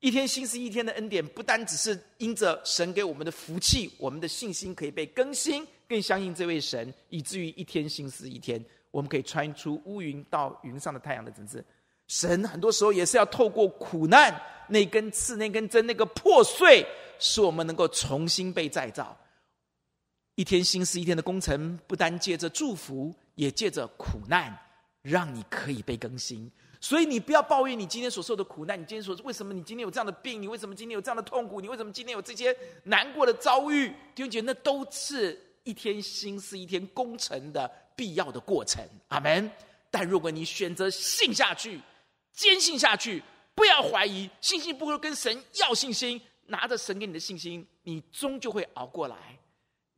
[0.00, 8.62] 一天心思一天的恩典，不单只是因着神给我们的福气，我们的信心可以被更新，更相信这位神，以至于一天心思一天。
[8.90, 11.64] 我们可以穿出乌云到云上的太阳的层次。
[12.08, 16.86] 神很多时候也是要透过苦难，那根刺、那根针、那个破碎，
[17.18, 19.16] 使我们能够重新被再造。
[20.34, 24.56] 一天新似一天的工程，不单借着祝福，也借着苦难，
[25.02, 26.50] 让你可以被更新。
[26.80, 30.40] 所以你不要抱怨你今天所受的苦难，你今天所为什么你今天有这样的病？
[30.40, 31.60] 你为什么今天有这样的痛苦？
[31.60, 32.54] 你为什么今天有这些
[32.84, 33.88] 难过的遭遇？
[34.14, 37.70] 弟兄姐妹，那都是一天新似一天工程的。
[37.96, 39.50] 必要的过程，阿门。
[39.90, 41.80] 但如果你选择信下去，
[42.36, 43.20] 坚信下去，
[43.54, 49.16] 不要怀疑，信心不会跟神要信心，拿着神给你的信心，你终究会熬过来。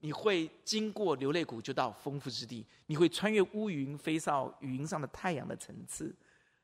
[0.00, 6.06] 你会经过流泪谷，就到丰富之地；你会穿越乌云，飞到云上的太阳的层次；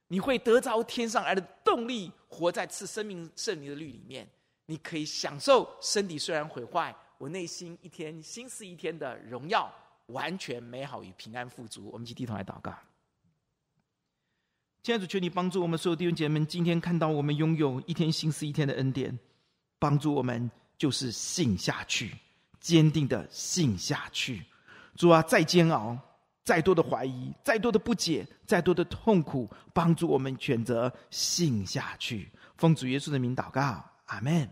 [0.07, 4.27] 你会得着天上来的动力，活在赐生命圣灵的律里面。
[4.67, 9.71] 你可以享受身体虽然毁坏，我内心一天新似一天的荣耀。
[10.09, 12.73] 完全美好与平安富足，我们一起低头来祷告。
[14.85, 19.19] 现在主，求你帮助我们所有弟兄姐妹们，今天看到我们拥有一天心思一天的恩典，
[19.79, 22.15] 帮助我们就是信下去，
[22.61, 24.45] 坚定的信下去。
[24.95, 25.97] 主啊，再煎熬，
[26.43, 32.29] 再多的怀疑，再多的不解，再多的痛苦，帮助我们选择信下去。
[32.59, 34.47] 奉主耶稣的名祷告，阿门。